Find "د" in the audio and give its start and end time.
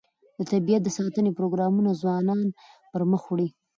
0.37-0.39, 0.83-0.89